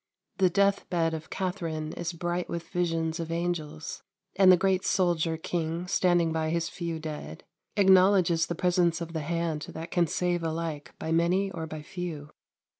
[0.39, 4.01] The death bed of Katharine is bright with visions of angels;
[4.35, 7.43] and the great soldier king, standing by his few dead,
[7.77, 12.31] acknowledges the presence of the hand that can save alike by many or by few.